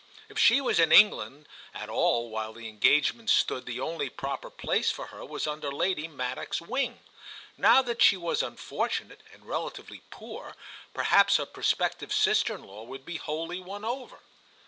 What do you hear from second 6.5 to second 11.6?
wing. Now that she was unfortunate and relatively poor, perhaps her